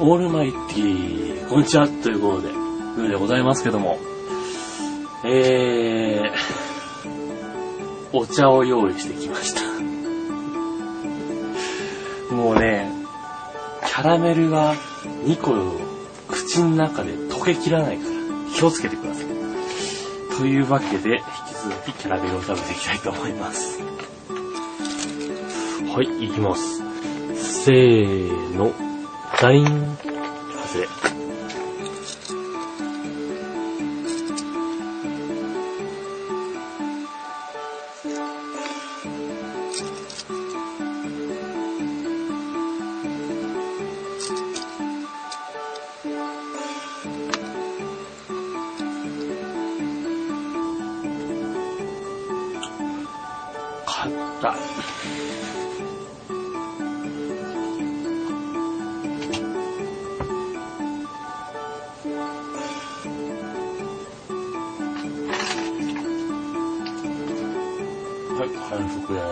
[0.00, 3.98] オールマイティー、こんにちは、ということで、ルーでございますけども、
[5.24, 6.30] えー、
[8.12, 9.62] お茶を用意してきました。
[12.32, 12.92] もうね、
[13.88, 14.76] キャラメルが
[15.24, 15.52] 2個
[16.28, 18.10] 口の中で溶けきらないから
[18.54, 19.26] 気をつけてください。
[20.38, 21.24] というわけで、引き
[21.60, 23.82] 続きキャラメルを食べていきたいと思います。
[25.92, 26.84] はい、いきます。
[27.64, 28.72] せーの、
[29.40, 30.88] ザイン、外れ。
[53.86, 55.27] 買っ
[68.48, 69.24] い、完食です。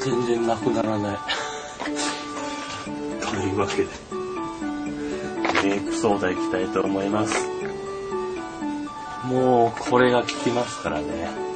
[0.00, 1.18] 全然なくならない。
[3.20, 3.88] というわけで、
[5.62, 7.48] メイクソーダいきたいと思います。
[9.24, 11.49] もう、これが効きますからね。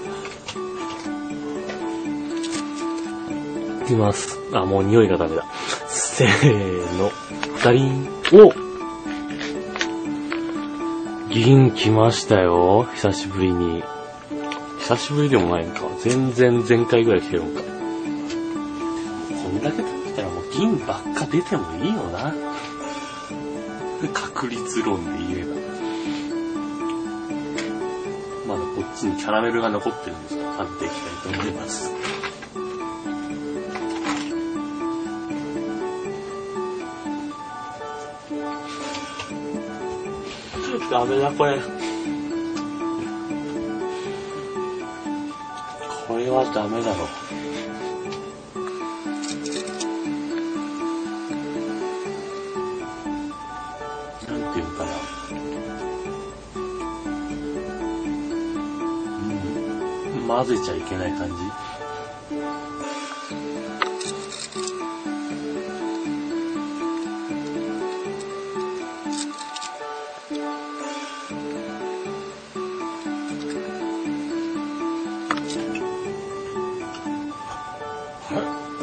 [3.85, 4.39] いきます。
[4.53, 5.45] あ、もう匂いがダメだ。
[5.87, 7.11] せーの、
[7.63, 8.09] ダリン。
[8.33, 8.51] お
[11.31, 12.85] 銀来ましたよ。
[12.95, 13.83] 久しぶりに。
[14.79, 15.83] 久しぶりでもないんか。
[16.01, 17.61] 全然前回ぐらい来てるんか。
[17.61, 17.67] こ
[19.51, 22.35] んだけ食べたらもう銀ばっか出てもいいよな。
[24.15, 25.55] 確率論で言えば。
[28.55, 32.14] まだこっちにキャラメルが残ってるんですから食べていきたいと思います。
[40.91, 41.59] ダメだこれ。
[46.07, 47.09] これはダメだろ。
[54.31, 54.91] なんていうかな。
[60.19, 61.35] うん、混ぜちゃいけない感じ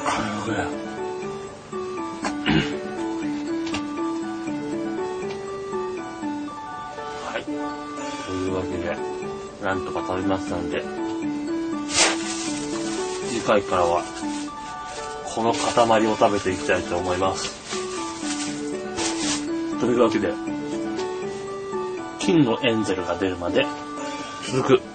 [0.03, 0.09] は
[7.39, 7.43] い。
[7.45, 7.51] と
[8.31, 8.97] いうわけで、
[9.63, 10.83] なんとか食べましたんで、
[13.29, 14.03] 次回からは、
[15.33, 17.61] この塊を食べていきたいと思います。
[19.79, 20.33] というわけで、
[22.19, 23.65] 金のエンゼルが出るまで
[24.47, 24.90] 続く